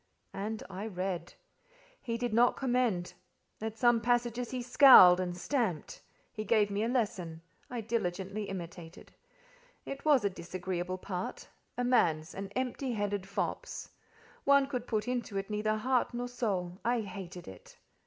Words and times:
And 0.33 0.63
I 0.67 0.87
read. 0.87 1.35
He 2.01 2.17
did 2.17 2.33
not 2.33 2.57
commend; 2.57 3.13
at 3.61 3.77
some 3.77 4.01
passages 4.01 4.49
he 4.49 4.63
scowled 4.63 5.19
and 5.19 5.37
stamped. 5.37 6.01
He 6.33 6.43
gave 6.43 6.71
me 6.71 6.83
a 6.83 6.87
lesson: 6.89 7.43
I 7.69 7.81
diligently 7.81 8.45
imitated. 8.45 9.11
It 9.85 10.03
was 10.03 10.25
a 10.25 10.29
disagreeable 10.31 10.97
part—a 10.97 11.83
man's—an 11.83 12.51
empty 12.55 12.93
headed 12.93 13.27
fop's. 13.29 13.91
One 14.43 14.65
could 14.65 14.87
put 14.87 15.07
into 15.07 15.37
it 15.37 15.51
neither 15.51 15.77
heart 15.77 16.15
nor 16.15 16.27
soul: 16.27 16.79
I 16.83 17.01
hated 17.01 17.47
it. 17.47 17.77